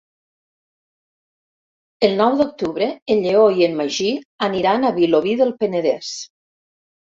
[2.07, 4.11] El nou d'octubre en Lleó i en Magí
[4.51, 6.15] aniran a Vilobí del Penedès.